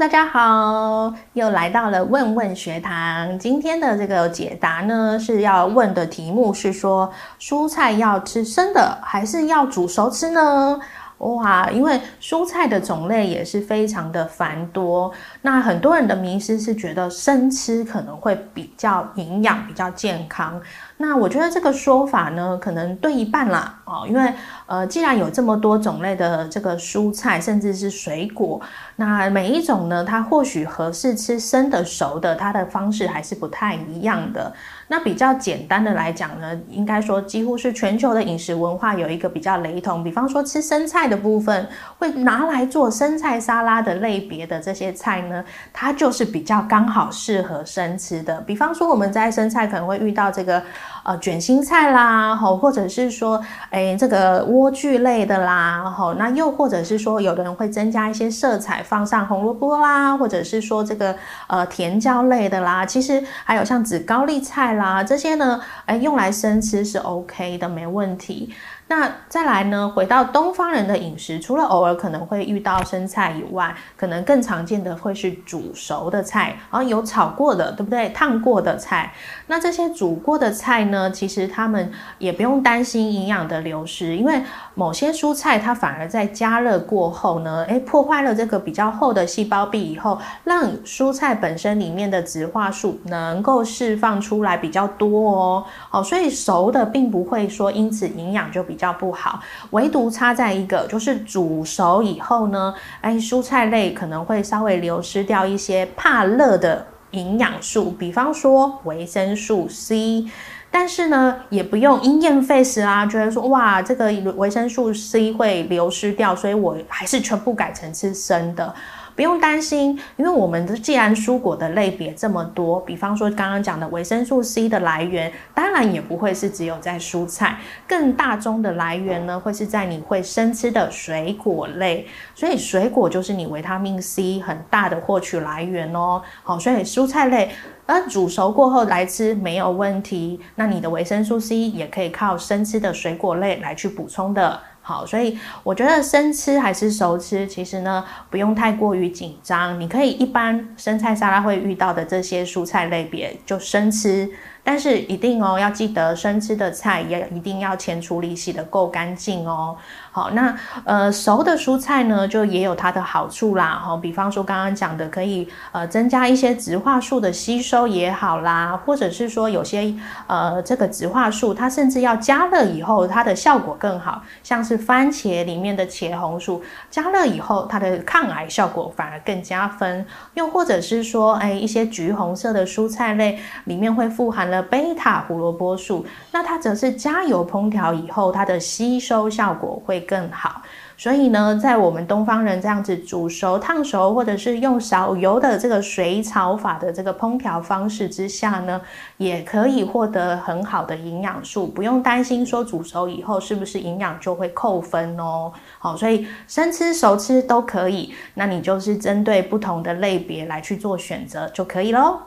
[0.00, 3.38] 大家好，又来到了问问学堂。
[3.38, 10.80] 今天的这个解答呢，是要问的题目是说，蔬菜要吃生的，还是要煮熟吃呢？
[11.18, 15.12] 哇，因为蔬菜的种类也是非常的繁多，
[15.42, 20.58] 那很多人的迷思是觉得生吃可能会比较营养、比较健康。
[21.02, 24.34] 那我觉得这个说法呢，可能对一半啦哦，因为
[24.66, 28.60] 呃，既然有这么多种类的这个蔬菜，甚至是水果，
[28.96, 34.52] 那每一种呢，它或许合适吃生的、熟的，它的方式还是不太一样的。
[34.88, 40.04] 那比较简单的来讲呢，应该说几乎是全球的饮食文化有一个比较雷同。
[40.04, 41.66] 比方说吃生菜的部分，
[41.98, 48.38] 会拿来做生菜沙拉的类别的这些菜呢，它就是比较刚好适合生吃的。
[48.42, 50.62] 比方说我们在生菜可能会遇到这个
[51.02, 53.38] 呃卷心菜啦，吼，或者是说
[53.70, 61.14] 诶这个莴苣类的啦，吼，那又或者是说有的人会增加一些色彩，放上红萝卜啦，或者是说这个
[61.48, 64.70] 呃甜椒类的啦，其实还有像紫高丽菜。
[64.70, 68.54] 啦，这些呢，哎，用来生吃是 OK 的，没问题。
[68.90, 69.88] 那再来呢？
[69.88, 78.08] 回到东方人的饮食，除了偶尔可能会遇到生菜以外，可能更常见的会是煮熟的菜，然后有炒过的，对不对？
[78.08, 79.12] 烫过的菜。
[79.46, 84.42] 那这些煮过的菜呢，其实他们也不用担心营养的流失，因为
[84.74, 95.64] 某些蔬菜它反而在加热过后呢，诶，破坏了这个比较厚的细胞壁以后，让蔬菜本身里面的植化素能够释放出来比较多哦。
[95.88, 98.79] 好，所以熟的并不会说因此营养就比。
[98.80, 110.24] 较不好，唯独差在一个，就是煮熟以后呢，哎，蔬菜类可能会稍微流失掉一些怕热的营养素，比方说维生素 C，
[110.70, 118.74] 但是呢，也不用因噎废食啊，觉得说哇，这个维生素 C 会流失掉，所以我还是全部改成吃生的。
[119.20, 132.06] 不用担心，因为我们的既然蔬果的类别这么多，比方说刚刚讲的维生素 C 的来源，当然也不会是只有在蔬菜，更大宗的来源呢，会是在你会生吃的水果类。
[132.34, 136.22] 所以水果就是你维他命 C 很大的获取来源哦。
[136.42, 137.50] 好，所以蔬菜类，
[137.84, 140.40] 而煮熟过后来吃没有问题。
[140.54, 144.58] 那你的维生素 C 也可以靠生吃的水果类来去补充的。
[144.82, 149.78] 好，所以我觉得生吃还是熟吃，其实呢不用太过于紧张。
[149.78, 154.28] 你可以一般生菜沙拉会遇到的这些蔬菜类别就生吃。
[154.62, 159.76] 但是一定哦，要记得生吃的菜也一定要前处理洗的够干净哦。
[160.12, 163.80] 好，那呃熟的蔬菜呢，就也有它的好处啦。
[163.84, 169.94] 哈，比方说刚刚讲的，可以呃增加一些植化素的吸收也好啦，或者是说有些
[170.26, 176.60] 呃这个植化素它甚至要加热以后，它的效果更好，像是番茄里面的茄红素，
[176.90, 180.04] 加热以后它的抗癌效果反而更加分。
[180.34, 190.60] 又或者是说，哎一些橘红色的蔬菜类里面会富含了贝塔胡萝卜素，那它则是加油烹调以后，它的吸收效果会更好。
[190.96, 198.78] 所以呢，在我们东方人这样子煮熟、烫熟，或者是用少油的这个水炒法的这个烹调方式之下呢，
[199.16, 205.50] 也可以获得很好的营养素，不用担心说煮熟以后是不是营养就会扣分哦。
[205.78, 212.18] 好，所以生吃、熟吃都可以，那你就是针对不同的类别来去做选择就可以喽。